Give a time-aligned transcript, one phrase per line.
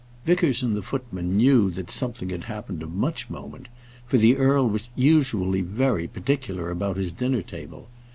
[0.25, 3.67] Vickers and the footman knew that something had happened of much moment,
[4.07, 7.87] for the earl was usually very particular about his dinner table.